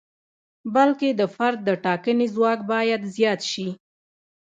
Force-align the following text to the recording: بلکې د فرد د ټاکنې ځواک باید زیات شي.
بلکې 0.75 1.09
د 1.19 1.21
فرد 1.35 1.59
د 1.65 1.69
ټاکنې 1.85 2.27
ځواک 2.35 2.59
باید 2.71 3.01
زیات 3.15 3.41
شي. 3.51 3.69